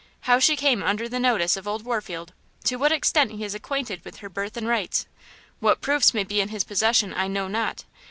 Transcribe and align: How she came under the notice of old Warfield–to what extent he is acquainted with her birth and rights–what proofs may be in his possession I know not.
How 0.21 0.39
she 0.39 0.55
came 0.55 0.81
under 0.81 1.07
the 1.07 1.19
notice 1.19 1.55
of 1.55 1.67
old 1.67 1.85
Warfield–to 1.85 2.75
what 2.75 2.91
extent 2.91 3.33
he 3.33 3.43
is 3.43 3.53
acquainted 3.53 4.03
with 4.03 4.15
her 4.17 4.29
birth 4.29 4.57
and 4.57 4.67
rights–what 4.67 5.79
proofs 5.79 6.11
may 6.15 6.23
be 6.23 6.41
in 6.41 6.49
his 6.49 6.63
possession 6.63 7.13
I 7.13 7.27
know 7.27 7.47
not. 7.47 7.83